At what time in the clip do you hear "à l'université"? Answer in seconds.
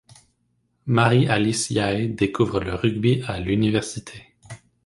3.27-4.29